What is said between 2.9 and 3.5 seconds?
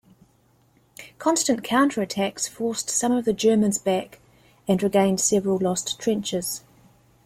of the